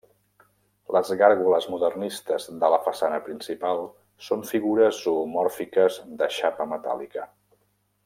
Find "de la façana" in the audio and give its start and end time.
2.63-3.21